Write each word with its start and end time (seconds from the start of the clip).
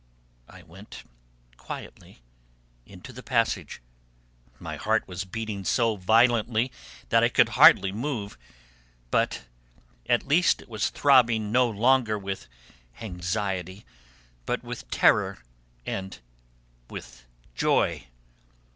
I 0.49 0.63
went 0.63 1.03
quietly 1.57 2.23
into 2.87 3.13
the 3.13 3.21
passage; 3.21 3.83
my 4.57 4.75
heart 4.75 5.07
was 5.07 5.25
beating 5.25 5.63
so 5.63 5.95
violently 5.95 6.71
that 7.09 7.23
I 7.23 7.29
could 7.29 7.49
hardly 7.49 7.91
move, 7.91 8.35
but 9.11 9.43
at 10.09 10.25
least 10.27 10.59
it 10.59 10.67
was 10.69 10.89
throbbing 10.89 11.51
no 11.51 11.69
longer 11.69 12.17
with 12.17 12.47
anxiety, 12.99 13.85
but 14.47 14.63
with 14.63 14.89
terror 14.89 15.37
and 15.85 16.17
with 16.89 17.27
joy. 17.53 18.07